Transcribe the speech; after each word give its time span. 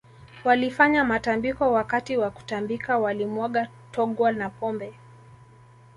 Walifanya 0.43 1.03
matambiko 1.05 1.71
Wakati 1.71 2.17
wa 2.17 2.31
kutambika 2.31 2.97
walimwaga 2.97 3.67
togwa 3.91 4.31
na 4.31 4.49
pombe 4.49 4.93